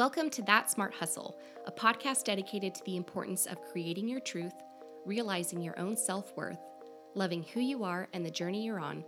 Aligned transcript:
Welcome 0.00 0.30
to 0.30 0.42
That 0.44 0.70
Smart 0.70 0.94
Hustle, 0.94 1.38
a 1.66 1.70
podcast 1.70 2.24
dedicated 2.24 2.74
to 2.74 2.82
the 2.86 2.96
importance 2.96 3.44
of 3.44 3.60
creating 3.70 4.08
your 4.08 4.20
truth, 4.20 4.54
realizing 5.04 5.60
your 5.60 5.78
own 5.78 5.94
self 5.94 6.34
worth, 6.38 6.56
loving 7.14 7.42
who 7.42 7.60
you 7.60 7.84
are 7.84 8.08
and 8.14 8.24
the 8.24 8.30
journey 8.30 8.64
you're 8.64 8.80
on, 8.80 9.04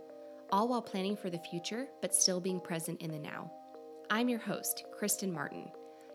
all 0.51 0.67
while 0.67 0.83
planning 0.83 1.17
for 1.17 1.31
the 1.31 1.39
future 1.39 1.87
but 1.99 2.13
still 2.13 2.39
being 2.39 2.59
present 2.59 3.01
in 3.01 3.09
the 3.09 3.17
now. 3.17 3.51
I'm 4.11 4.29
your 4.29 4.37
host, 4.37 4.85
Kristen 4.95 5.33
Martin. 5.33 5.71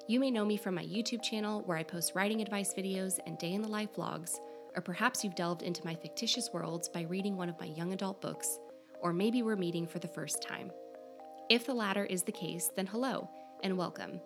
You 0.06 0.20
may 0.20 0.30
know 0.30 0.44
me 0.44 0.56
from 0.56 0.76
my 0.76 0.84
YouTube 0.84 1.24
channel 1.24 1.62
where 1.62 1.76
I 1.76 1.82
post 1.82 2.14
writing 2.14 2.40
advice 2.40 2.72
videos 2.72 3.18
and 3.26 3.36
day 3.36 3.54
in 3.54 3.62
the 3.62 3.66
life 3.66 3.94
vlogs, 3.96 4.36
or 4.76 4.80
perhaps 4.80 5.24
you've 5.24 5.34
delved 5.34 5.62
into 5.62 5.84
my 5.84 5.96
fictitious 5.96 6.50
worlds 6.52 6.88
by 6.88 7.02
reading 7.02 7.36
one 7.36 7.48
of 7.48 7.58
my 7.58 7.66
young 7.66 7.94
adult 7.94 8.20
books, 8.20 8.60
or 9.00 9.12
maybe 9.12 9.42
we're 9.42 9.56
meeting 9.56 9.88
for 9.88 9.98
the 9.98 10.06
first 10.06 10.40
time. 10.40 10.70
If 11.50 11.66
the 11.66 11.74
latter 11.74 12.04
is 12.04 12.22
the 12.22 12.30
case, 12.30 12.70
then 12.76 12.86
hello 12.86 13.28
and 13.64 13.76
welcome. 13.76 14.20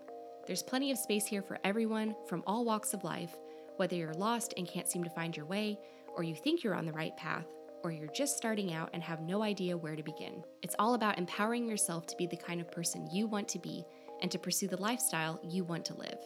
There's 0.46 0.62
plenty 0.62 0.90
of 0.90 0.98
space 0.98 1.24
here 1.24 1.43
for 1.43 1.59
everyone 1.62 2.16
from 2.27 2.42
all 2.48 2.64
walks 2.64 2.95
of 2.95 3.05
life, 3.05 3.37
whether 3.77 3.95
you're 3.95 4.12
lost 4.14 4.55
and 4.56 4.66
can't 4.66 4.88
seem 4.88 5.05
to 5.05 5.10
find 5.10 5.37
your 5.37 5.46
way, 5.46 5.78
or 6.16 6.24
you 6.24 6.34
think 6.34 6.65
you're 6.65 6.74
on 6.74 6.84
the 6.84 6.92
right 6.92 7.16
path, 7.16 7.46
or 7.84 7.92
you're 7.92 8.10
just 8.12 8.37
starting 8.37 8.73
out 8.73 8.91
and 8.92 9.05
have 9.05 9.20
no 9.20 9.42
idea 9.42 9.77
where 9.77 9.95
to 9.95 10.02
begin. 10.02 10.42
It's 10.60 10.74
all 10.80 10.95
about 10.95 11.16
empowering 11.16 11.68
yourself 11.68 12.09
to 12.09 12.16
be 12.16 12.27
the 12.27 12.37
kind 12.37 12.60
of 12.60 12.73
person 12.73 13.09
you 13.12 13.28
want 13.28 13.46
to 13.48 13.60
be 13.60 13.84
and 14.20 14.32
to 14.32 14.38
pursue 14.38 14.66
the 14.66 14.80
lifestyle 14.80 15.41
you 15.48 15.62
want 15.62 15.84
to 15.87 15.95
live. 15.95 16.18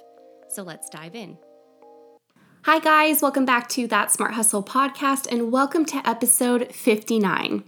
So 0.48 0.62
let's 0.62 0.88
dive 0.88 1.14
in. 1.14 1.36
Hi, 2.64 2.78
guys, 2.78 3.20
welcome 3.20 3.44
back 3.44 3.68
to 3.70 3.86
That 3.86 4.10
Smart 4.10 4.32
Hustle 4.32 4.64
podcast, 4.64 5.30
and 5.30 5.52
welcome 5.52 5.84
to 5.84 6.08
episode 6.08 6.72
59. 6.72 7.64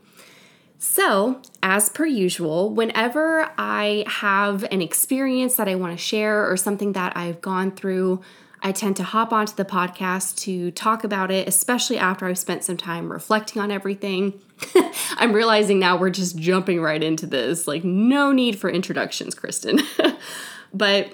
So, 0.78 1.42
as 1.62 1.88
per 1.88 2.06
usual, 2.06 2.70
whenever 2.70 3.50
I 3.58 4.04
have 4.06 4.64
an 4.70 4.80
experience 4.80 5.56
that 5.56 5.68
I 5.68 5.74
want 5.74 5.96
to 5.96 6.02
share 6.02 6.50
or 6.50 6.56
something 6.56 6.92
that 6.92 7.16
I've 7.16 7.40
gone 7.40 7.72
through, 7.72 8.20
I 8.62 8.72
tend 8.72 8.96
to 8.96 9.02
hop 9.02 9.32
onto 9.32 9.54
the 9.54 9.64
podcast 9.64 10.36
to 10.40 10.70
talk 10.72 11.04
about 11.04 11.30
it, 11.30 11.48
especially 11.48 11.98
after 11.98 12.26
I've 12.26 12.38
spent 12.38 12.64
some 12.64 12.76
time 12.76 13.10
reflecting 13.10 13.62
on 13.62 13.70
everything. 13.70 14.34
I'm 15.16 15.32
realizing 15.32 15.78
now 15.78 15.96
we're 15.96 16.10
just 16.10 16.38
jumping 16.38 16.80
right 16.80 17.02
into 17.02 17.26
this. 17.26 17.68
Like, 17.68 17.84
no 17.84 18.32
need 18.32 18.58
for 18.58 18.68
introductions, 18.68 19.34
Kristen. 19.34 19.80
but 20.74 21.12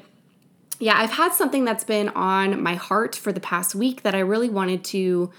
yeah, 0.79 0.99
I've 0.99 1.13
had 1.13 1.33
something 1.33 1.65
that's 1.65 1.85
been 1.85 2.09
on 2.11 2.63
my 2.63 2.75
heart 2.75 3.15
for 3.15 3.33
the 3.33 3.41
past 3.41 3.75
week 3.75 4.03
that 4.03 4.15
I 4.15 4.21
really 4.21 4.49
wanted 4.49 4.85
to 4.85 5.31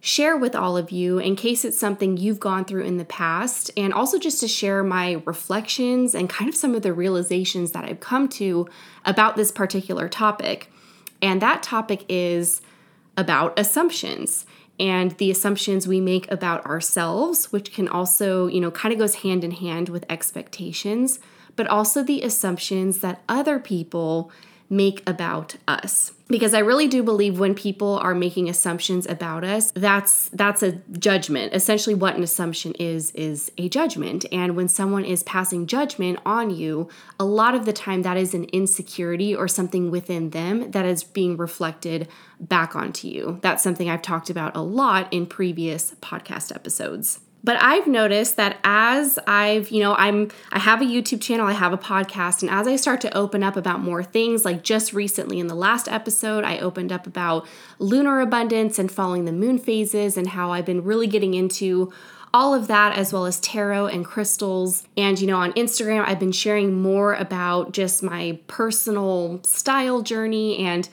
share 0.00 0.36
with 0.36 0.54
all 0.54 0.76
of 0.76 0.90
you 0.90 1.18
in 1.18 1.34
case 1.34 1.64
it's 1.64 1.78
something 1.78 2.16
you've 2.16 2.38
gone 2.40 2.64
through 2.64 2.84
in 2.84 2.98
the 2.98 3.04
past, 3.04 3.70
and 3.76 3.92
also 3.92 4.18
just 4.18 4.40
to 4.40 4.48
share 4.48 4.84
my 4.84 5.20
reflections 5.26 6.14
and 6.14 6.30
kind 6.30 6.48
of 6.48 6.54
some 6.54 6.74
of 6.74 6.82
the 6.82 6.92
realizations 6.92 7.72
that 7.72 7.84
I've 7.84 8.00
come 8.00 8.28
to 8.30 8.68
about 9.04 9.36
this 9.36 9.50
particular 9.50 10.08
topic. 10.08 10.70
And 11.20 11.42
that 11.42 11.62
topic 11.62 12.04
is 12.08 12.60
about 13.16 13.58
assumptions 13.58 14.46
and 14.78 15.10
the 15.12 15.30
assumptions 15.30 15.88
we 15.88 16.00
make 16.00 16.30
about 16.30 16.64
ourselves, 16.64 17.50
which 17.50 17.72
can 17.72 17.88
also, 17.88 18.46
you 18.46 18.60
know, 18.60 18.70
kind 18.70 18.92
of 18.92 19.00
goes 19.00 19.16
hand 19.16 19.42
in 19.42 19.50
hand 19.50 19.88
with 19.88 20.04
expectations, 20.08 21.18
but 21.56 21.66
also 21.66 22.04
the 22.04 22.22
assumptions 22.22 22.98
that 23.00 23.20
other 23.28 23.58
people 23.58 24.30
make 24.70 25.02
about 25.08 25.56
us. 25.66 26.12
Because 26.28 26.52
i 26.52 26.58
really 26.58 26.88
do 26.88 27.02
believe 27.02 27.38
when 27.38 27.54
people 27.54 27.98
are 28.00 28.14
making 28.14 28.50
assumptions 28.50 29.06
about 29.06 29.44
us 29.44 29.70
that's 29.72 30.28
that's 30.28 30.62
a 30.62 30.72
judgment. 30.98 31.54
Essentially 31.54 31.94
what 31.94 32.16
an 32.16 32.22
assumption 32.22 32.74
is 32.74 33.10
is 33.12 33.50
a 33.56 33.68
judgment. 33.70 34.26
And 34.30 34.54
when 34.54 34.68
someone 34.68 35.06
is 35.06 35.22
passing 35.22 35.66
judgment 35.66 36.18
on 36.26 36.50
you 36.50 36.88
a 37.18 37.24
lot 37.24 37.54
of 37.54 37.64
the 37.64 37.72
time 37.72 38.02
that 38.02 38.18
is 38.18 38.34
an 38.34 38.44
insecurity 38.44 39.34
or 39.34 39.48
something 39.48 39.90
within 39.90 40.30
them 40.30 40.70
that 40.72 40.84
is 40.84 41.02
being 41.02 41.36
reflected 41.36 42.08
back 42.38 42.76
onto 42.76 43.08
you. 43.08 43.38
That's 43.40 43.62
something 43.62 43.88
i've 43.88 44.02
talked 44.02 44.28
about 44.28 44.54
a 44.54 44.60
lot 44.60 45.10
in 45.10 45.26
previous 45.26 45.94
podcast 46.02 46.54
episodes 46.54 47.20
but 47.44 47.56
I've 47.62 47.86
noticed 47.86 48.36
that 48.36 48.58
as 48.64 49.18
I've, 49.26 49.70
you 49.70 49.80
know, 49.80 49.94
I'm 49.94 50.30
I 50.50 50.58
have 50.58 50.82
a 50.82 50.84
YouTube 50.84 51.20
channel, 51.20 51.46
I 51.46 51.52
have 51.52 51.72
a 51.72 51.78
podcast, 51.78 52.42
and 52.42 52.50
as 52.50 52.66
I 52.66 52.76
start 52.76 53.00
to 53.02 53.16
open 53.16 53.42
up 53.42 53.56
about 53.56 53.80
more 53.80 54.02
things, 54.02 54.44
like 54.44 54.62
just 54.62 54.92
recently 54.92 55.38
in 55.38 55.46
the 55.46 55.54
last 55.54 55.88
episode, 55.88 56.44
I 56.44 56.58
opened 56.58 56.92
up 56.92 57.06
about 57.06 57.46
lunar 57.78 58.20
abundance 58.20 58.78
and 58.78 58.90
following 58.90 59.24
the 59.24 59.32
moon 59.32 59.58
phases 59.58 60.16
and 60.16 60.28
how 60.28 60.52
I've 60.52 60.66
been 60.66 60.84
really 60.84 61.06
getting 61.06 61.34
into 61.34 61.92
all 62.34 62.54
of 62.54 62.66
that 62.66 62.96
as 62.96 63.12
well 63.12 63.24
as 63.24 63.40
tarot 63.40 63.86
and 63.86 64.04
crystals. 64.04 64.86
And 64.96 65.18
you 65.20 65.26
know, 65.26 65.38
on 65.38 65.52
Instagram, 65.52 66.04
I've 66.06 66.20
been 66.20 66.32
sharing 66.32 66.80
more 66.80 67.14
about 67.14 67.72
just 67.72 68.02
my 68.02 68.38
personal 68.48 69.40
style 69.44 70.02
journey 70.02 70.58
and 70.58 70.88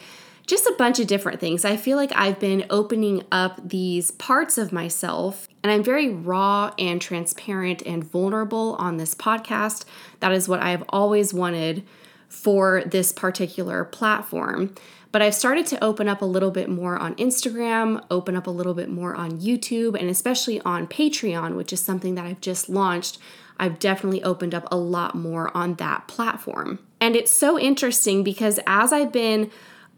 just 0.46 0.66
a 0.68 0.76
bunch 0.78 1.00
of 1.00 1.08
different 1.08 1.40
things. 1.40 1.66
I 1.66 1.76
feel 1.76 1.98
like 1.98 2.12
I've 2.16 2.40
been 2.40 2.66
opening 2.70 3.24
up 3.32 3.68
these 3.68 4.12
parts 4.12 4.58
of 4.58 4.72
myself, 4.72 5.48
and 5.64 5.72
I'm 5.72 5.84
very 5.84 6.10
raw 6.10 6.74
and 6.78 7.02
transparent 7.02 7.82
and 7.84 8.04
vulnerable 8.04 8.76
on 8.76 8.98
this 8.98 9.16
podcast. 9.16 9.86
That 10.20 10.32
is 10.32 10.48
what 10.48 10.62
I've 10.62 10.84
always 10.90 11.34
wanted 11.34 11.84
for 12.30 12.84
this 12.86 13.12
particular 13.12 13.86
platform. 13.86 14.76
But 15.12 15.22
I've 15.22 15.34
started 15.34 15.66
to 15.68 15.82
open 15.82 16.10
up 16.10 16.22
a 16.22 16.26
little 16.26 16.52
bit 16.52 16.70
more 16.70 16.98
on 16.98 17.16
Instagram, 17.16 18.04
open 18.12 18.36
up 18.36 18.48
a 18.48 18.52
little 18.52 18.74
bit 18.74 18.90
more 18.90 19.16
on 19.16 19.40
YouTube, 19.40 19.98
and 19.98 20.10
especially 20.10 20.60
on 20.62 20.88
Patreon, 20.88 21.56
which 21.56 21.72
is 21.72 21.80
something 21.80 22.16
that 22.16 22.26
I've 22.26 22.42
just 22.42 22.68
launched. 22.68 23.18
I've 23.58 23.80
definitely 23.80 24.22
opened 24.24 24.54
up 24.54 24.68
a 24.70 24.76
lot 24.76 25.16
more 25.16 25.56
on 25.56 25.76
that 25.76 26.10
platform. 26.10 26.80
And 27.00 27.16
it's 27.16 27.32
so 27.32 27.58
interesting 27.58 28.26
because 28.26 28.60
as 28.68 28.92
I've 28.92 29.14
been 29.14 29.52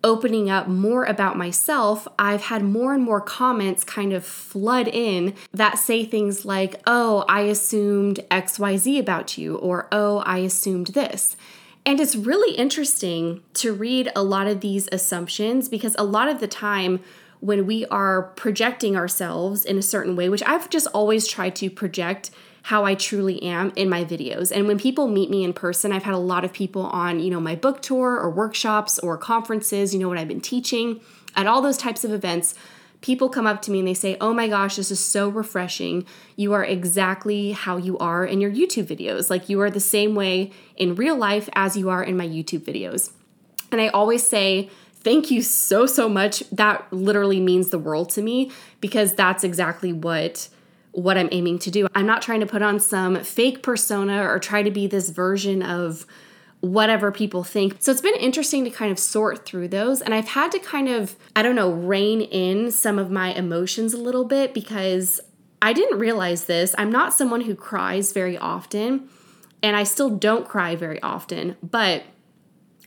opening 0.04 0.50
up 0.50 0.68
more 0.68 1.04
about 1.04 1.38
myself, 1.38 2.08
I've 2.18 2.44
had 2.44 2.64
more 2.64 2.94
and 2.94 3.04
more 3.04 3.22
comments 3.22 3.84
kind 3.84 4.14
of 4.14 4.26
flood 4.26 4.88
in 4.88 5.34
that 5.54 5.78
say 5.80 6.06
things 6.06 6.46
like, 6.46 6.82
oh, 6.86 7.26
I 7.28 7.42
assumed 7.42 8.20
XYZ 8.30 9.00
about 9.00 9.38
you, 9.38 9.58
or 9.58 9.88
oh, 9.92 10.20
I 10.20 10.40
assumed 10.40 10.88
this. 10.88 11.36
And 11.86 12.00
it's 12.00 12.16
really 12.16 12.56
interesting 12.56 13.42
to 13.56 13.74
read 13.74 14.12
a 14.16 14.24
lot 14.24 14.48
of 14.48 14.62
these 14.62 14.90
assumptions 14.92 15.70
because 15.70 15.96
a 15.98 16.04
lot 16.04 16.28
of 16.28 16.40
the 16.40 16.48
time, 16.48 17.00
when 17.40 17.66
we 17.66 17.86
are 17.88 18.24
projecting 18.24 18.96
ourselves 18.96 19.64
in 19.64 19.78
a 19.78 19.82
certain 19.82 20.16
way, 20.16 20.28
which 20.28 20.44
I've 20.46 20.70
just 20.70 20.88
always 20.88 21.28
tried 21.28 21.56
to 21.58 21.70
project 21.70 22.32
how 22.68 22.84
I 22.84 22.96
truly 22.96 23.42
am 23.44 23.72
in 23.78 23.90
my 23.90 24.04
videos. 24.04 24.52
And 24.52 24.68
when 24.68 24.78
people 24.78 25.08
meet 25.08 25.30
me 25.30 25.46
in 25.46 25.54
person, 25.54 25.94
I've 25.94 26.04
had 26.04 26.14
a 26.14 26.18
lot 26.18 26.44
of 26.44 26.52
people 26.52 26.88
on, 26.88 27.22
you 27.22 27.30
know, 27.30 27.40
my 27.40 27.56
book 27.56 27.82
tour 27.82 28.20
or 28.20 28.30
workshops 28.30 29.00
or 29.00 29.18
conferences, 29.18 29.94
you 29.94 30.02
know, 30.02 30.10
what 30.10 30.18
I've 30.18 30.28
been 30.28 30.42
teaching 30.42 31.00
at 31.34 31.48
all 31.48 31.62
those 31.62 31.78
types 31.78 32.04
of 32.04 32.12
events. 32.12 32.56
People 33.00 33.30
come 33.30 33.48
up 33.48 33.62
to 33.62 33.72
me 33.72 33.80
and 33.80 33.88
they 33.88 33.94
say, 33.94 34.18
Oh 34.20 34.34
my 34.34 34.50
gosh, 34.50 34.76
this 34.76 34.92
is 34.92 35.00
so 35.00 35.30
refreshing. 35.30 36.06
You 36.36 36.52
are 36.52 36.66
exactly 36.66 37.54
how 37.54 37.78
you 37.78 37.98
are 38.00 38.26
in 38.26 38.42
your 38.42 38.52
YouTube 38.52 38.88
videos. 38.88 39.30
Like 39.30 39.48
you 39.48 39.62
are 39.62 39.72
the 39.72 39.80
same 39.80 40.14
way 40.14 40.52
in 40.76 40.96
real 40.96 41.16
life 41.16 41.48
as 41.54 41.78
you 41.78 41.90
are 41.90 42.04
in 42.04 42.18
my 42.18 42.28
YouTube 42.28 42.66
videos. 42.66 43.14
And 43.72 43.80
I 43.80 43.88
always 43.88 44.28
say, 44.28 44.70
Thank 44.94 45.32
you 45.32 45.42
so, 45.42 45.86
so 45.86 46.10
much. 46.10 46.42
That 46.50 46.92
literally 46.92 47.40
means 47.40 47.70
the 47.70 47.80
world 47.80 48.10
to 48.10 48.22
me 48.22 48.52
because 48.82 49.14
that's 49.14 49.46
exactly 49.46 49.94
what 49.94 50.50
what 50.98 51.16
I'm 51.16 51.30
aiming 51.32 51.60
to 51.60 51.70
do. 51.70 51.88
I'm 51.94 52.08
not 52.08 52.24
trying 52.24 52.40
to 52.40 52.48
put 52.48 52.64
on 52.64 52.80
some 52.80 53.24
fake 53.24 53.62
persona 53.62 54.24
or 54.24 54.40
try 54.40 54.64
to 54.64 54.72
be 54.72 54.88
this 54.88 55.12
version 55.12 55.62
of 55.62 56.08
whatever 56.62 57.12
people 57.12 57.44
think. 57.44 57.76
So 57.80 57.92
it's 57.92 58.02
been 58.02 58.16
interesting 58.16 58.64
to 58.64 58.72
kind 58.72 58.92
of 58.92 58.98
sort 58.98 59.46
through 59.46 59.68
those. 59.68 60.02
And 60.02 60.12
I've 60.12 60.30
had 60.30 60.52
to 60.54 60.60
kind 60.60 60.90
of, 60.90 61.16
I 61.36 61.44
don't 61.44 61.54
know, 61.54 61.70
rein 61.70 62.22
in 62.22 62.72
some 62.72 62.98
of 62.98 63.12
my 63.12 63.32
emotions 63.32 63.94
a 63.94 63.98
little 63.98 64.26
bit 64.26 64.56
because 64.56 65.22
I 65.62 65.72
didn't 65.72 66.00
realize 66.00 66.46
this. 66.46 66.74
I'm 66.80 66.92
not 66.92 67.14
someone 67.14 67.42
who 67.42 67.54
cries 67.54 68.12
very 68.12 68.36
often, 68.36 69.08
and 69.62 69.76
I 69.76 69.84
still 69.84 70.10
don't 70.10 70.48
cry 70.48 70.76
very 70.76 71.00
often. 71.04 71.58
But 71.62 72.06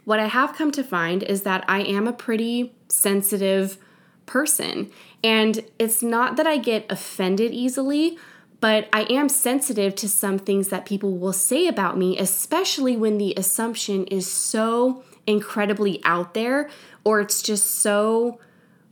what 0.05 0.19
I 0.19 0.27
have 0.27 0.57
come 0.57 0.73
to 0.73 0.83
find 0.83 1.23
is 1.23 1.43
that 1.43 1.65
I 1.69 1.83
am 1.83 2.09
a 2.09 2.13
pretty 2.13 2.75
sensitive 2.89 3.79
person. 4.27 4.91
And 5.23 5.65
it's 5.79 6.03
not 6.03 6.37
that 6.37 6.47
I 6.47 6.57
get 6.57 6.87
offended 6.91 7.53
easily, 7.53 8.19
but 8.61 8.89
I 8.93 9.03
am 9.11 9.29
sensitive 9.29 9.95
to 9.97 10.09
some 10.09 10.39
things 10.39 10.69
that 10.69 10.87
people 10.87 11.17
will 11.17 11.33
say 11.33 11.67
about 11.67 11.99
me, 11.99 12.19
especially 12.19 12.97
when 12.97 13.19
the 13.19 13.35
assumption 13.37 14.05
is 14.07 14.31
so 14.31 15.03
incredibly 15.27 16.01
out 16.05 16.35
there 16.35 16.69
or 17.05 17.21
it's 17.21 17.43
just 17.43 17.67
so 17.67 18.39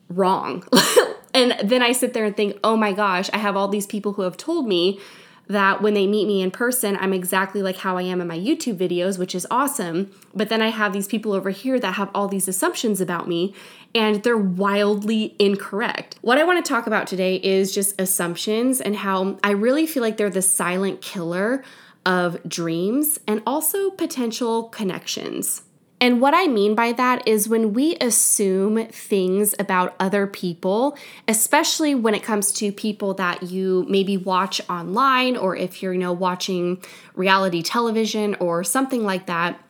wrong. 0.09 0.65
and 1.35 1.55
then 1.63 1.83
I 1.83 1.93
sit 1.93 2.15
there 2.15 2.25
and 2.25 2.37
think, 2.37 2.59
oh 2.65 2.77
my 2.77 2.93
gosh, 2.93 3.29
I 3.33 3.39
have 3.39 3.57
all 3.57 3.69
these 3.69 3.87
people 3.87 4.15
who 4.15 4.23
have 4.23 4.37
told 4.37 4.67
me 4.67 5.01
that 5.49 5.81
when 5.83 5.95
they 5.95 6.07
meet 6.07 6.27
me 6.27 6.43
in 6.43 6.51
person, 6.51 6.97
I'm 7.01 7.13
exactly 7.13 7.63
like 7.63 7.79
how 7.79 7.97
I 7.97 8.03
am 8.03 8.21
in 8.21 8.29
my 8.29 8.39
YouTube 8.39 8.77
videos, 8.77 9.19
which 9.19 9.35
is 9.35 9.47
awesome. 9.51 10.11
But 10.35 10.51
then 10.51 10.63
I 10.63 10.69
have 10.69 10.93
these 10.93 11.07
people 11.07 11.33
over 11.33 11.51
here 11.51 11.81
that 11.81 11.95
have 11.95 12.11
all 12.15 12.29
these 12.29 12.49
assumptions 12.49 13.01
about 13.01 13.27
me, 13.27 13.55
and 13.95 14.23
they're 14.23 14.37
wildly 14.37 15.35
incorrect. 15.39 16.19
What 16.21 16.39
I 16.39 16.45
want 16.45 16.65
to 16.65 16.69
talk 16.69 16.87
about 16.87 17.07
today 17.07 17.37
is 17.37 17.75
just 17.75 18.01
assumptions 18.01 18.81
and 18.81 18.97
how 18.97 19.39
I 19.43 19.51
really 19.51 19.87
feel 19.87 20.03
like 20.03 20.19
they're 20.19 20.31
the 20.31 20.43
silent 20.43 21.01
killer 21.01 21.65
of 22.05 22.43
dreams 22.49 23.19
and 23.27 23.43
also 23.47 23.91
potential 23.91 24.65
connections. 24.65 25.63
And 26.01 26.21
what 26.21 26.33
I 26.33 26.47
mean 26.47 26.75
by 26.75 26.93
that 26.93 27.27
is 27.27 27.49
when 27.49 27.73
we 27.73 27.97
assume 27.97 28.87
things 28.87 29.55
about 29.59 29.97
other 29.99 30.27
people, 30.27 30.97
especially 31.27 31.95
when 31.95 32.15
it 32.15 32.23
comes 32.23 32.53
to 32.53 32.71
people 32.71 33.15
that 33.15 33.43
you 33.43 33.85
maybe 33.89 34.17
watch 34.17 34.61
online 34.71 35.37
or 35.37 35.57
if 35.57 35.83
you're, 35.83 35.93
you 35.93 35.99
know, 35.99 36.13
watching 36.13 36.81
reality 37.15 37.63
television 37.63 38.37
or 38.37 38.63
something 38.63 39.03
like 39.03 39.27
that, 39.27 39.61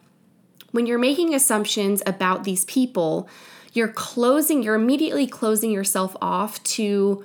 when 0.70 0.84
you're 0.86 0.98
making 0.98 1.34
assumptions 1.34 2.02
about 2.04 2.44
these 2.44 2.66
people, 2.66 3.26
you're 3.72 3.88
closing, 3.88 4.62
you're 4.62 4.74
immediately 4.74 5.26
closing 5.26 5.70
yourself 5.70 6.14
off 6.20 6.62
to 6.64 7.24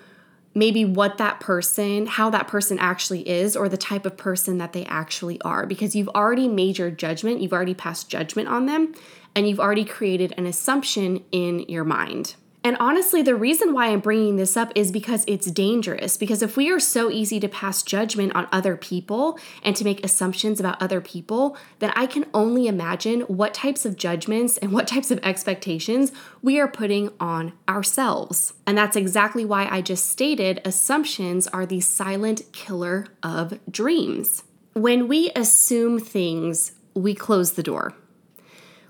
maybe 0.56 0.86
what 0.86 1.18
that 1.18 1.40
person, 1.40 2.06
how 2.06 2.30
that 2.30 2.48
person 2.48 2.78
actually 2.80 3.28
is, 3.28 3.56
or 3.56 3.68
the 3.68 3.78
type 3.78 4.06
of 4.06 4.18
person 4.18 4.58
that 4.60 4.74
they 4.74 4.86
actually 4.86 5.42
are, 5.42 5.66
because 5.66 5.96
you've 5.96 6.10
already 6.10 6.48
made 6.48 6.78
your 6.78 6.92
judgment, 6.92 7.42
you've 7.42 7.54
already 7.54 7.74
passed 7.74 8.10
judgment 8.10 8.48
on 8.48 8.66
them, 8.66 8.94
and 9.36 9.48
you've 9.48 9.60
already 9.60 9.86
created 9.86 10.34
an 10.38 10.46
assumption 10.46 11.24
in 11.32 11.62
your 11.62 11.84
mind. 11.84 12.36
And 12.66 12.78
honestly, 12.80 13.22
the 13.22 13.36
reason 13.36 13.74
why 13.74 13.88
I'm 13.88 14.00
bringing 14.00 14.38
this 14.38 14.56
up 14.56 14.72
is 14.74 14.90
because 14.90 15.26
it's 15.28 15.52
dangerous. 15.52 16.16
Because 16.16 16.42
if 16.42 16.56
we 16.56 16.72
are 16.72 16.80
so 16.80 17.12
easy 17.12 17.40
to 17.42 17.50
pass 17.50 17.84
judgment 17.84 18.34
on 18.36 18.48
other 18.54 18.78
people 18.78 19.38
and 19.64 19.76
to 19.76 19.84
make 19.84 20.04
assumptions 20.04 20.62
about 20.62 20.82
other 20.82 21.02
people, 21.02 21.58
then 21.80 21.92
I 21.94 22.06
can 22.06 22.26
only 22.34 22.68
imagine 22.68 23.22
what 23.22 23.54
types 23.54 23.86
of 23.86 23.98
judgments 23.98 24.58
and 24.58 24.72
what 24.72 24.88
types 24.88 25.12
of 25.12 25.20
expectations 25.24 26.14
we 26.42 26.58
are 26.58 26.70
putting 26.70 27.10
on 27.20 27.52
ourselves. 27.68 28.54
And 28.66 28.78
that's 28.78 28.96
exactly 28.96 29.44
why 29.44 29.68
I 29.70 29.82
just 29.82 30.06
stated 30.06 30.62
assumptions 30.64 31.48
are 31.48 31.66
the 31.66 31.82
silent 31.82 32.44
killer 32.54 33.08
of 33.22 33.60
dreams. 33.70 34.44
When 34.72 35.10
we 35.10 35.32
assume 35.36 36.00
things, 36.00 36.72
we 36.94 37.14
close 37.14 37.54
the 37.54 37.64
door. 37.64 37.94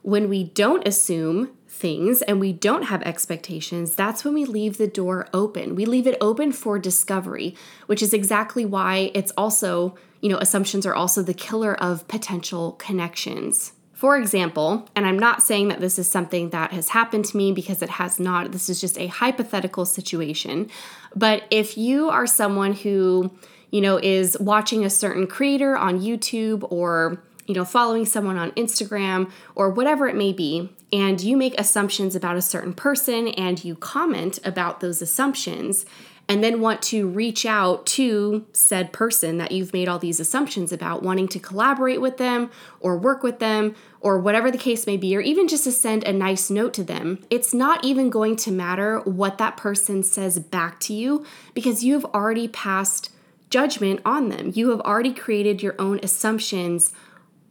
When 0.04 0.30
we 0.30 0.44
don't 0.44 0.88
assume, 0.88 1.52
things 1.74 2.22
and 2.22 2.40
we 2.40 2.54
don't 2.54 2.84
have 2.84 3.02
expectations, 3.02 3.96
that's 3.96 4.24
when 4.24 4.34
we 4.34 4.46
leave 4.46 4.78
the 4.78 4.88
door 4.88 5.28
open. 5.34 5.76
We 5.76 5.86
leave 5.86 6.08
it 6.08 6.18
open 6.22 6.52
for 6.52 6.78
discovery, 6.80 7.56
which 7.88 8.02
is 8.02 8.14
exactly 8.14 8.64
why 8.64 9.12
it's 9.14 9.32
also, 9.38 9.96
you 10.22 10.30
know, 10.30 10.38
assumptions 10.38 10.86
are 10.86 10.94
also 10.94 11.22
the 11.24 11.34
killer 11.34 11.76
of 11.76 12.08
potential 12.08 12.74
connections. 12.74 13.74
For 13.94 14.18
example, 14.18 14.88
and 14.96 15.06
I'm 15.06 15.18
not 15.18 15.42
saying 15.42 15.70
that 15.70 15.80
this 15.80 15.98
is 15.98 16.10
something 16.10 16.50
that 16.52 16.72
has 16.74 16.90
happened 16.90 17.26
to 17.26 17.38
me 17.38 17.52
because 17.52 17.82
it 17.82 17.90
has 17.92 18.20
not, 18.20 18.52
this 18.52 18.70
is 18.70 18.80
just 18.80 18.98
a 18.98 19.08
hypothetical 19.08 19.86
situation. 19.86 20.70
But 21.16 21.44
if 21.50 21.78
you 21.78 22.10
are 22.10 22.28
someone 22.28 22.74
who, 22.74 23.32
you 23.72 23.82
know, 23.82 23.98
is 23.98 24.38
watching 24.40 24.86
a 24.86 24.90
certain 24.90 25.26
creator 25.26 25.76
on 25.76 26.02
YouTube 26.02 26.68
or 26.70 27.24
you 27.46 27.54
know, 27.54 27.66
following 27.66 28.06
someone 28.06 28.38
on 28.38 28.52
Instagram 28.52 29.32
or 29.56 29.70
whatever 29.70 30.08
it 30.08 30.16
may 30.16 30.32
be, 30.32 30.70
and 30.92 31.22
you 31.22 31.36
make 31.36 31.60
assumptions 31.60 32.16
about 32.16 32.38
a 32.38 32.42
certain 32.42 32.74
person 32.74 33.28
and 33.30 33.64
you 33.64 33.76
comment 33.76 34.40
about 34.46 34.80
those 34.80 35.02
assumptions 35.02 35.86
and 36.30 36.42
then 36.44 36.62
want 36.62 36.82
to 36.82 37.08
reach 37.08 37.46
out 37.46 37.86
to 37.86 38.46
said 38.54 38.94
person 38.94 39.38
that 39.40 39.52
you've 39.52 39.74
made 39.74 39.90
all 39.90 40.00
these 40.00 40.20
assumptions 40.20 40.72
about, 40.72 41.04
wanting 41.04 41.28
to 41.28 41.40
collaborate 41.40 42.00
with 42.00 42.18
them 42.18 42.50
or 42.80 42.98
work 42.98 43.24
with 43.24 43.40
them 43.40 43.76
or 44.00 44.18
whatever 44.18 44.50
the 44.50 44.58
case 44.58 44.88
may 44.88 44.96
be, 44.96 45.16
or 45.16 45.22
even 45.22 45.48
just 45.48 45.66
to 45.66 45.72
send 45.72 46.04
a 46.04 46.14
nice 46.14 46.50
note 46.50 46.74
to 46.74 46.84
them, 46.84 47.22
it's 47.30 47.54
not 47.54 47.84
even 47.84 48.10
going 48.10 48.36
to 48.36 48.52
matter 48.52 49.00
what 49.02 49.38
that 49.38 49.58
person 49.58 50.02
says 50.02 50.40
back 50.40 50.80
to 50.80 50.94
you 50.94 51.26
because 51.54 51.84
you've 51.84 52.06
already 52.06 52.48
passed 52.48 53.10
judgment 53.50 54.00
on 54.06 54.30
them. 54.30 54.52
You 54.56 54.70
have 54.70 54.82
already 54.82 55.14
created 55.14 55.62
your 55.62 55.76
own 55.78 56.00
assumptions 56.02 56.94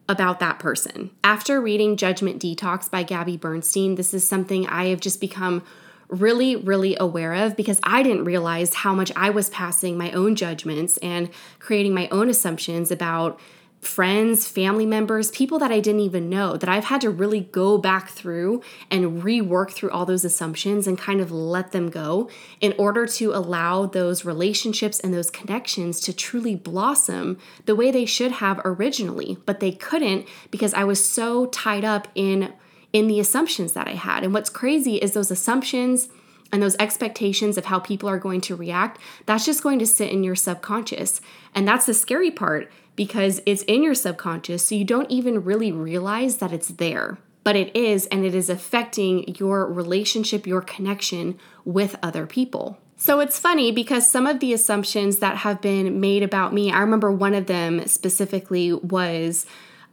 about 0.09 0.41
that 0.41 0.59
person. 0.59 1.11
After 1.23 1.61
reading 1.61 1.97
Judgment 1.97 2.43
Detox 2.43 2.91
by 2.91 3.03
Gabby 3.03 3.37
Bernstein, 3.37 3.95
this 3.95 4.13
is 4.13 4.27
something 4.27 4.67
I 4.67 4.87
have 4.87 5.01
just 5.01 5.21
become 5.21 5.63
really, 6.09 6.57
really 6.57 6.97
aware 7.01 7.33
of 7.33 7.57
because 7.57 7.81
I 7.83 8.03
didn't 8.03 8.25
realize 8.25 8.75
how 8.75 8.95
much 8.95 9.11
I 9.17 9.31
was 9.31 9.49
passing 9.49 9.97
my 9.97 10.11
own 10.13 10.37
judgments 10.37 10.99
and 10.99 11.31
creating 11.59 11.95
my 11.95 12.09
own 12.11 12.29
assumptions 12.29 12.91
about 12.91 13.41
friends, 13.83 14.47
family 14.47 14.87
members, 14.87 15.33
people 15.33 15.59
that 15.59 15.73
I 15.73 15.81
didn't 15.81 16.03
even 16.03 16.31
know, 16.31 16.57
that 16.57 16.69
I've 16.69 16.85
had 16.85 17.01
to 17.01 17.11
really 17.11 17.41
go 17.41 17.77
back 17.77 18.11
through 18.11 18.63
and 18.91 19.23
rework 19.23 19.73
through 19.73 19.91
all 19.91 20.07
those 20.07 20.25
assumptions 20.25 20.87
and 20.87 20.97
kind 20.97 21.21
of 21.21 21.33
let 21.33 21.73
them 21.73 21.91
go 21.91 22.31
in 22.61 22.75
order 22.79 23.07
to 23.07 23.35
allow 23.35 23.87
those 23.87 24.25
relationships 24.25 25.01
and 25.01 25.13
those 25.13 25.31
connections 25.31 26.01
to 26.03 26.13
truly 26.13 26.55
blossom 26.55 27.39
the 27.67 27.75
way 27.75 27.91
they 27.91 28.07
should 28.07 28.33
have 28.33 28.61
originally. 28.65 29.37
But 29.47 29.59
they 29.59 29.73
couldn't 29.73 30.29
because 30.53 30.73
I 30.75 30.85
was 30.85 31.05
so 31.05 31.47
tied 31.47 31.85
up 31.85 32.07
in 32.15 32.53
in 32.93 33.09
the 33.09 33.19
assumptions 33.19 33.73
that 33.73 33.89
I 33.89 33.93
had. 33.93 34.23
And 34.23 34.35
what's 34.35 34.51
crazy 34.51 34.97
is 34.97 35.13
those 35.13 35.31
assumptions 35.31 36.09
and 36.53 36.63
those 36.63 36.77
expectations 36.79 37.57
of 37.57 37.65
how 37.65 37.81
people 37.81 38.09
are 38.09 38.19
going 38.19 38.43
to 38.43 38.55
react, 38.55 39.01
that's 39.27 39.47
just 39.47 39.63
going 39.63 39.79
to 39.79 39.87
sit 39.87 40.13
in 40.13 40.23
your 40.23 40.37
subconscious. 40.37 41.21
And 41.55 41.67
that's 41.67 41.87
the 41.87 41.95
scary 41.95 42.31
part 42.31 42.71
because 42.95 43.41
it's 43.47 43.63
in 43.63 43.83
your 43.83 43.95
subconscious, 43.95 44.67
so 44.67 44.75
you 44.75 44.85
don't 44.85 45.11
even 45.11 45.43
really 45.43 45.73
realize 45.73 46.37
that 46.37 46.53
it's 46.53 46.69
there. 46.69 47.19
But 47.43 47.57
it 47.57 47.75
is, 47.75 48.07
and 48.07 48.25
it 48.25 48.35
is 48.35 48.49
affecting 48.49 49.35
your 49.37 49.67
relationship, 49.67 50.47
your 50.47 50.61
connection 50.61 51.39
with 51.65 51.97
other 52.03 52.27
people. 52.27 52.79
So 52.97 53.19
it's 53.19 53.39
funny 53.39 53.73
because 53.73 54.09
some 54.09 54.29
of 54.29 54.39
the 54.39 54.53
assumptions 54.53 55.19
that 55.19 55.39
have 55.39 55.61
been 55.61 56.01
made 56.01 56.23
about 56.23 56.55
me, 56.55 56.71
I 56.71 56.79
remember 56.81 57.11
one 57.11 57.35
of 57.35 57.47
them 57.47 57.85
specifically 57.89 58.73
was 58.73 59.45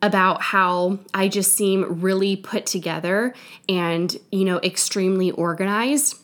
about 0.02 0.44
how 0.44 1.00
I 1.12 1.28
just 1.28 1.58
seem 1.58 2.02
really 2.02 2.36
put 2.36 2.68
together 2.68 3.34
and, 3.68 4.16
you 4.32 4.46
know, 4.46 4.60
extremely 4.60 5.32
organized. 5.32 6.18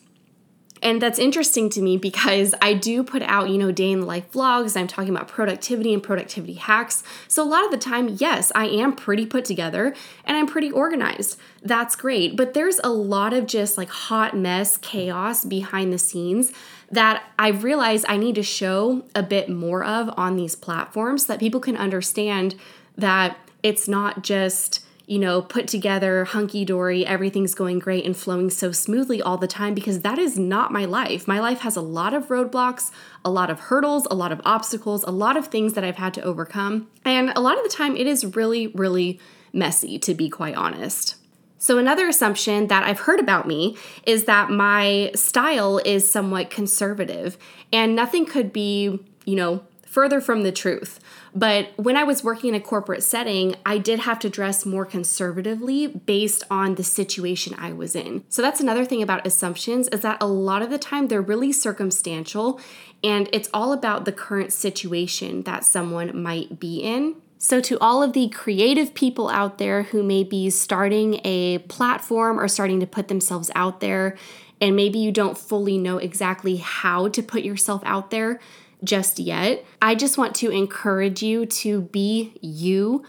And 0.86 1.02
that's 1.02 1.18
interesting 1.18 1.68
to 1.70 1.82
me 1.82 1.96
because 1.96 2.54
I 2.62 2.72
do 2.72 3.02
put 3.02 3.20
out, 3.22 3.50
you 3.50 3.58
know, 3.58 3.72
day 3.72 3.90
in 3.90 4.02
the 4.02 4.06
life 4.06 4.30
vlogs. 4.30 4.76
I'm 4.76 4.86
talking 4.86 5.10
about 5.10 5.26
productivity 5.26 5.92
and 5.92 6.00
productivity 6.00 6.52
hacks. 6.52 7.02
So 7.26 7.42
a 7.42 7.44
lot 7.44 7.64
of 7.64 7.72
the 7.72 7.76
time, 7.76 8.16
yes, 8.20 8.52
I 8.54 8.66
am 8.68 8.94
pretty 8.94 9.26
put 9.26 9.44
together 9.44 9.96
and 10.24 10.36
I'm 10.36 10.46
pretty 10.46 10.70
organized. 10.70 11.40
That's 11.60 11.96
great. 11.96 12.36
But 12.36 12.54
there's 12.54 12.78
a 12.84 12.90
lot 12.90 13.32
of 13.32 13.46
just 13.46 13.76
like 13.76 13.88
hot 13.88 14.36
mess, 14.36 14.76
chaos 14.76 15.44
behind 15.44 15.92
the 15.92 15.98
scenes 15.98 16.52
that 16.88 17.24
I've 17.36 17.64
realized 17.64 18.04
I 18.08 18.16
need 18.16 18.36
to 18.36 18.44
show 18.44 19.02
a 19.12 19.24
bit 19.24 19.48
more 19.48 19.82
of 19.82 20.14
on 20.16 20.36
these 20.36 20.54
platforms 20.54 21.26
so 21.26 21.32
that 21.32 21.40
people 21.40 21.58
can 21.58 21.76
understand 21.76 22.54
that 22.96 23.36
it's 23.64 23.88
not 23.88 24.22
just 24.22 24.85
you 25.06 25.20
know, 25.20 25.40
put 25.40 25.68
together, 25.68 26.24
hunky 26.24 26.64
dory, 26.64 27.06
everything's 27.06 27.54
going 27.54 27.78
great 27.78 28.04
and 28.04 28.16
flowing 28.16 28.50
so 28.50 28.72
smoothly 28.72 29.22
all 29.22 29.38
the 29.38 29.46
time 29.46 29.72
because 29.72 30.00
that 30.00 30.18
is 30.18 30.36
not 30.36 30.72
my 30.72 30.84
life. 30.84 31.28
My 31.28 31.38
life 31.38 31.60
has 31.60 31.76
a 31.76 31.80
lot 31.80 32.12
of 32.12 32.26
roadblocks, 32.26 32.90
a 33.24 33.30
lot 33.30 33.48
of 33.48 33.60
hurdles, 33.60 34.08
a 34.10 34.14
lot 34.14 34.32
of 34.32 34.40
obstacles, 34.44 35.04
a 35.04 35.12
lot 35.12 35.36
of 35.36 35.46
things 35.46 35.74
that 35.74 35.84
I've 35.84 35.96
had 35.96 36.12
to 36.14 36.22
overcome. 36.22 36.88
And 37.04 37.30
a 37.36 37.40
lot 37.40 37.56
of 37.56 37.62
the 37.62 37.70
time, 37.70 37.96
it 37.96 38.08
is 38.08 38.36
really, 38.36 38.66
really 38.68 39.20
messy, 39.52 39.96
to 40.00 40.12
be 40.12 40.28
quite 40.28 40.56
honest. 40.56 41.14
So, 41.58 41.78
another 41.78 42.08
assumption 42.08 42.66
that 42.66 42.84
I've 42.84 43.00
heard 43.00 43.20
about 43.20 43.46
me 43.46 43.76
is 44.04 44.24
that 44.24 44.50
my 44.50 45.12
style 45.14 45.78
is 45.84 46.10
somewhat 46.10 46.50
conservative, 46.50 47.38
and 47.72 47.96
nothing 47.96 48.26
could 48.26 48.52
be, 48.52 49.00
you 49.24 49.36
know, 49.36 49.64
further 49.96 50.20
from 50.20 50.42
the 50.42 50.52
truth. 50.52 51.00
But 51.34 51.70
when 51.76 51.96
I 51.96 52.04
was 52.04 52.22
working 52.22 52.50
in 52.50 52.54
a 52.54 52.60
corporate 52.60 53.02
setting, 53.02 53.56
I 53.64 53.78
did 53.78 54.00
have 54.00 54.18
to 54.18 54.28
dress 54.28 54.66
more 54.66 54.84
conservatively 54.84 55.86
based 55.86 56.44
on 56.50 56.74
the 56.74 56.84
situation 56.84 57.54
I 57.56 57.72
was 57.72 57.96
in. 57.96 58.22
So 58.28 58.42
that's 58.42 58.60
another 58.60 58.84
thing 58.84 59.02
about 59.02 59.26
assumptions 59.26 59.88
is 59.88 60.02
that 60.02 60.18
a 60.20 60.26
lot 60.26 60.60
of 60.60 60.68
the 60.68 60.76
time 60.76 61.08
they're 61.08 61.22
really 61.22 61.50
circumstantial 61.50 62.60
and 63.02 63.30
it's 63.32 63.48
all 63.54 63.72
about 63.72 64.04
the 64.04 64.12
current 64.12 64.52
situation 64.52 65.44
that 65.44 65.64
someone 65.64 66.22
might 66.22 66.60
be 66.60 66.80
in. 66.80 67.16
So, 67.38 67.62
to 67.62 67.78
all 67.80 68.02
of 68.02 68.12
the 68.12 68.28
creative 68.28 68.92
people 68.92 69.30
out 69.30 69.56
there 69.56 69.84
who 69.84 70.02
may 70.02 70.24
be 70.24 70.50
starting 70.50 71.20
a 71.24 71.58
platform 71.68 72.38
or 72.38 72.48
starting 72.48 72.80
to 72.80 72.86
put 72.86 73.08
themselves 73.08 73.50
out 73.54 73.80
there, 73.80 74.16
and 74.60 74.74
maybe 74.74 74.98
you 74.98 75.12
don't 75.12 75.36
fully 75.36 75.78
know 75.78 75.98
exactly 75.98 76.56
how 76.56 77.08
to 77.08 77.22
put 77.22 77.42
yourself 77.42 77.82
out 77.84 78.10
there, 78.10 78.40
just 78.84 79.18
yet. 79.18 79.64
I 79.80 79.94
just 79.94 80.18
want 80.18 80.34
to 80.36 80.50
encourage 80.50 81.22
you 81.22 81.46
to 81.46 81.82
be 81.82 82.34
you 82.40 83.04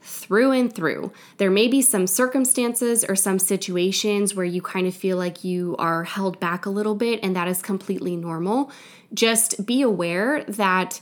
through 0.00 0.50
and 0.50 0.74
through. 0.74 1.12
There 1.36 1.50
may 1.50 1.68
be 1.68 1.80
some 1.80 2.06
circumstances 2.06 3.04
or 3.04 3.14
some 3.14 3.38
situations 3.38 4.34
where 4.34 4.44
you 4.44 4.60
kind 4.60 4.86
of 4.86 4.94
feel 4.94 5.16
like 5.16 5.44
you 5.44 5.76
are 5.78 6.04
held 6.04 6.40
back 6.40 6.66
a 6.66 6.70
little 6.70 6.94
bit, 6.94 7.20
and 7.22 7.36
that 7.36 7.48
is 7.48 7.62
completely 7.62 8.16
normal. 8.16 8.70
Just 9.14 9.64
be 9.64 9.82
aware 9.82 10.44
that 10.44 11.00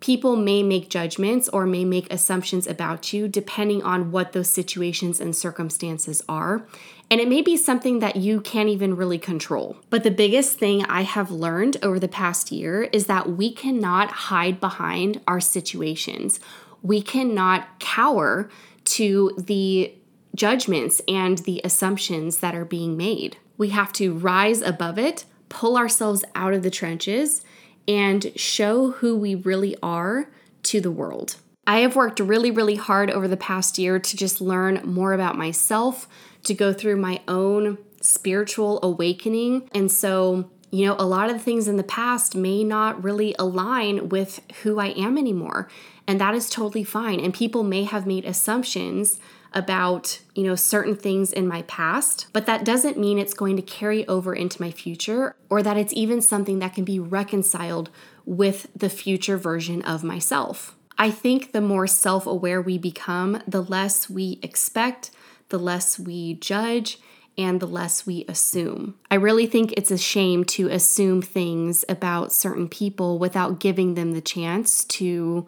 people 0.00 0.36
may 0.36 0.62
make 0.62 0.90
judgments 0.90 1.48
or 1.48 1.66
may 1.66 1.84
make 1.84 2.12
assumptions 2.12 2.66
about 2.66 3.12
you 3.12 3.28
depending 3.28 3.82
on 3.82 4.10
what 4.10 4.32
those 4.32 4.48
situations 4.48 5.20
and 5.20 5.34
circumstances 5.34 6.22
are. 6.28 6.66
And 7.10 7.20
it 7.20 7.28
may 7.28 7.42
be 7.42 7.56
something 7.56 8.00
that 8.00 8.16
you 8.16 8.40
can't 8.40 8.68
even 8.68 8.96
really 8.96 9.18
control. 9.18 9.78
But 9.90 10.04
the 10.04 10.10
biggest 10.10 10.58
thing 10.58 10.84
I 10.84 11.02
have 11.02 11.30
learned 11.30 11.78
over 11.82 11.98
the 11.98 12.08
past 12.08 12.52
year 12.52 12.84
is 12.84 13.06
that 13.06 13.30
we 13.30 13.52
cannot 13.52 14.10
hide 14.10 14.60
behind 14.60 15.20
our 15.26 15.40
situations. 15.40 16.38
We 16.82 17.00
cannot 17.00 17.80
cower 17.80 18.50
to 18.84 19.32
the 19.38 19.94
judgments 20.34 21.00
and 21.08 21.38
the 21.38 21.60
assumptions 21.64 22.38
that 22.38 22.54
are 22.54 22.64
being 22.64 22.96
made. 22.96 23.38
We 23.56 23.70
have 23.70 23.92
to 23.94 24.14
rise 24.14 24.62
above 24.62 24.98
it, 24.98 25.24
pull 25.48 25.76
ourselves 25.76 26.24
out 26.34 26.54
of 26.54 26.62
the 26.62 26.70
trenches, 26.70 27.42
and 27.88 28.30
show 28.36 28.92
who 28.92 29.16
we 29.16 29.34
really 29.34 29.76
are 29.82 30.30
to 30.64 30.80
the 30.80 30.90
world. 30.90 31.36
I 31.66 31.80
have 31.80 31.96
worked 31.96 32.20
really, 32.20 32.50
really 32.50 32.76
hard 32.76 33.10
over 33.10 33.26
the 33.26 33.36
past 33.36 33.78
year 33.78 33.98
to 33.98 34.16
just 34.16 34.40
learn 34.40 34.80
more 34.84 35.12
about 35.12 35.36
myself, 35.36 36.06
to 36.44 36.54
go 36.54 36.72
through 36.72 36.96
my 36.96 37.20
own 37.26 37.78
spiritual 38.00 38.78
awakening. 38.82 39.68
And 39.72 39.90
so, 39.90 40.50
you 40.70 40.86
know, 40.86 40.96
a 40.98 41.06
lot 41.06 41.30
of 41.30 41.42
things 41.42 41.68
in 41.68 41.76
the 41.76 41.82
past 41.82 42.34
may 42.34 42.62
not 42.62 43.02
really 43.02 43.34
align 43.38 44.08
with 44.08 44.40
who 44.62 44.78
I 44.78 44.88
am 44.88 45.18
anymore. 45.18 45.68
And 46.06 46.20
that 46.20 46.34
is 46.34 46.48
totally 46.48 46.84
fine. 46.84 47.20
And 47.20 47.34
people 47.34 47.62
may 47.64 47.84
have 47.84 48.06
made 48.06 48.24
assumptions 48.24 49.18
about, 49.52 50.20
you 50.34 50.44
know, 50.44 50.54
certain 50.54 50.94
things 50.96 51.32
in 51.32 51.48
my 51.48 51.62
past, 51.62 52.26
but 52.32 52.46
that 52.46 52.64
doesn't 52.64 52.98
mean 52.98 53.18
it's 53.18 53.34
going 53.34 53.56
to 53.56 53.62
carry 53.62 54.06
over 54.08 54.34
into 54.34 54.60
my 54.60 54.70
future 54.70 55.34
or 55.48 55.62
that 55.62 55.76
it's 55.76 55.92
even 55.94 56.20
something 56.20 56.58
that 56.58 56.74
can 56.74 56.84
be 56.84 56.98
reconciled 56.98 57.90
with 58.24 58.68
the 58.76 58.90
future 58.90 59.36
version 59.36 59.82
of 59.82 60.04
myself. 60.04 60.74
I 60.98 61.10
think 61.10 61.52
the 61.52 61.60
more 61.60 61.86
self 61.86 62.26
aware 62.26 62.60
we 62.60 62.76
become, 62.76 63.42
the 63.46 63.62
less 63.62 64.10
we 64.10 64.38
expect, 64.42 65.10
the 65.48 65.58
less 65.58 65.98
we 65.98 66.34
judge, 66.34 66.98
and 67.38 67.60
the 67.60 67.68
less 67.68 68.04
we 68.04 68.24
assume. 68.28 68.96
I 69.10 69.14
really 69.14 69.46
think 69.46 69.72
it's 69.76 69.92
a 69.92 69.96
shame 69.96 70.42
to 70.44 70.68
assume 70.68 71.22
things 71.22 71.84
about 71.88 72.32
certain 72.32 72.68
people 72.68 73.20
without 73.20 73.60
giving 73.60 73.94
them 73.94 74.12
the 74.12 74.20
chance 74.20 74.84
to 74.86 75.46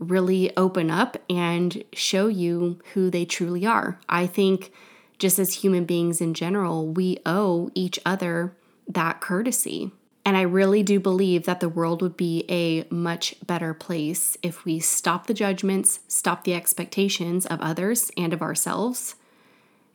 really 0.00 0.54
open 0.56 0.90
up 0.90 1.18
and 1.30 1.84
show 1.92 2.26
you 2.26 2.80
who 2.94 3.10
they 3.10 3.24
truly 3.24 3.64
are. 3.64 4.00
I 4.08 4.26
think 4.26 4.72
just 5.18 5.38
as 5.38 5.54
human 5.54 5.84
beings 5.84 6.20
in 6.20 6.34
general, 6.34 6.88
we 6.88 7.18
owe 7.26 7.70
each 7.74 8.00
other 8.04 8.56
that 8.88 9.20
courtesy. 9.20 9.92
And 10.24 10.36
I 10.36 10.42
really 10.42 10.82
do 10.82 10.98
believe 10.98 11.44
that 11.44 11.60
the 11.60 11.68
world 11.68 12.02
would 12.02 12.16
be 12.16 12.44
a 12.48 12.84
much 12.92 13.34
better 13.46 13.74
place 13.74 14.36
if 14.42 14.64
we 14.64 14.80
stop 14.80 15.26
the 15.26 15.34
judgments, 15.34 16.00
stop 16.08 16.44
the 16.44 16.54
expectations 16.54 17.46
of 17.46 17.60
others 17.60 18.10
and 18.16 18.32
of 18.32 18.42
ourselves, 18.42 19.14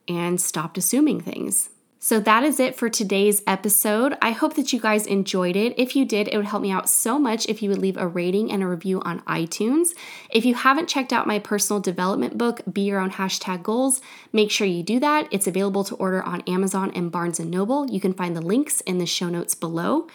and 0.08 0.40
stopped 0.40 0.78
assuming 0.78 1.22
things. 1.22 1.70
So 2.06 2.20
that 2.20 2.44
is 2.44 2.60
it 2.60 2.76
for 2.76 2.88
today's 2.88 3.42
episode. 3.48 4.16
I 4.22 4.30
hope 4.30 4.54
that 4.58 4.72
you 4.72 4.80
guys 4.80 5.08
enjoyed 5.08 5.56
it. 5.56 5.74
If 5.76 5.96
you 5.96 6.06
did, 6.06 6.28
it 6.28 6.38
would 6.38 6.46
help 6.46 6.62
me 6.62 6.70
out 6.70 6.88
so 6.88 7.18
much 7.18 7.48
if 7.48 7.64
you 7.64 7.70
would 7.72 7.80
leave 7.80 7.98
a 7.98 8.08
rating 8.08 8.52
and 8.52 8.62
a 8.62 8.68
review 8.68 9.02
on 9.02 9.22
iTunes. 9.22 9.96
If 10.30 10.46
you 10.46 10.54
haven't 10.54 10.88
checked 10.88 11.12
out 11.12 11.26
my 11.26 11.40
personal 11.40 11.80
development 11.80 12.38
book, 12.38 12.62
Be 12.72 12.82
Your 12.82 13.00
Own 13.00 13.10
Hashtag 13.10 13.64
Goals, 13.64 14.04
make 14.32 14.52
sure 14.52 14.68
you 14.68 14.84
do 14.84 15.00
that. 15.00 15.28
It's 15.32 15.48
available 15.48 15.84
to 15.84 15.96
order 15.96 16.22
on 16.22 16.42
Amazon 16.42 16.92
and 16.94 17.12
Barnes 17.12 17.40
& 17.40 17.44
Noble. 17.44 17.90
You 17.90 18.00
can 18.00 18.14
find 18.14 18.36
the 18.36 18.42
links 18.42 18.82
in 18.82 19.00
the 19.00 19.08
show 19.08 19.30
notes 19.30 19.56
below. 19.56 20.06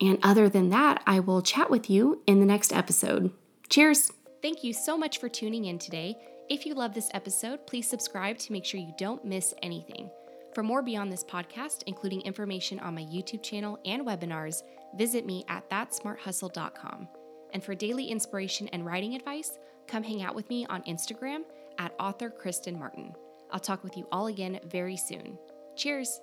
And 0.00 0.20
other 0.22 0.48
than 0.48 0.68
that, 0.68 1.02
I 1.08 1.18
will 1.18 1.42
chat 1.42 1.70
with 1.70 1.90
you 1.90 2.22
in 2.24 2.38
the 2.38 2.46
next 2.46 2.72
episode. 2.72 3.32
Cheers! 3.68 4.12
Thank 4.42 4.62
you 4.62 4.72
so 4.72 4.96
much 4.96 5.18
for 5.18 5.28
tuning 5.28 5.64
in 5.64 5.80
today. 5.80 6.14
If 6.48 6.66
you 6.66 6.74
love 6.74 6.94
this 6.94 7.10
episode, 7.12 7.66
please 7.66 7.88
subscribe 7.88 8.38
to 8.38 8.52
make 8.52 8.64
sure 8.64 8.78
you 8.78 8.94
don't 8.96 9.24
miss 9.24 9.54
anything. 9.60 10.08
For 10.54 10.62
more 10.62 10.82
beyond 10.82 11.10
this 11.10 11.24
podcast, 11.24 11.82
including 11.86 12.20
information 12.22 12.78
on 12.80 12.94
my 12.94 13.02
YouTube 13.02 13.42
channel 13.42 13.78
and 13.84 14.06
webinars, 14.06 14.62
visit 14.96 15.24
me 15.24 15.44
at 15.48 15.68
thatsmarthustle.com. 15.70 17.08
And 17.52 17.64
for 17.64 17.74
daily 17.74 18.06
inspiration 18.06 18.68
and 18.68 18.84
writing 18.84 19.14
advice, 19.14 19.58
come 19.86 20.02
hang 20.02 20.22
out 20.22 20.34
with 20.34 20.48
me 20.50 20.66
on 20.66 20.82
Instagram 20.82 21.42
at 21.78 21.94
author 21.98 22.30
Kristen 22.30 22.78
Martin. 22.78 23.14
I'll 23.50 23.60
talk 23.60 23.82
with 23.82 23.96
you 23.96 24.06
all 24.12 24.26
again 24.26 24.60
very 24.64 24.96
soon. 24.96 25.38
Cheers! 25.76 26.20